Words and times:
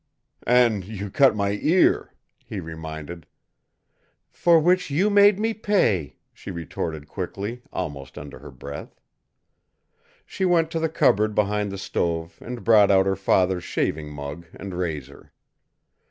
"And 0.47 0.83
you 0.83 1.11
cut 1.11 1.35
my 1.35 1.51
ear," 1.61 2.15
he 2.43 2.59
reminded. 2.59 3.27
"For 4.31 4.59
which 4.59 4.89
you 4.89 5.11
made 5.11 5.37
me 5.37 5.53
pay," 5.53 6.15
she 6.33 6.49
retorted 6.49 7.07
quickly, 7.07 7.61
almost 7.71 8.17
under 8.17 8.39
her 8.39 8.49
breath. 8.49 8.99
She 10.25 10.43
went 10.43 10.71
to 10.71 10.79
the 10.79 10.89
cupboard 10.89 11.35
behind 11.35 11.71
the 11.71 11.77
stove, 11.77 12.39
and 12.41 12.63
brought 12.63 12.89
out 12.89 13.05
her 13.05 13.15
father's 13.15 13.63
shaving 13.63 14.11
mug 14.11 14.47
and 14.55 14.73
razor. 14.73 15.31